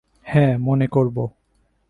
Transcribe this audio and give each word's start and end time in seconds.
হ্যাঁ, 0.25 0.57
মনে 0.57 0.87
করব। 0.87 1.17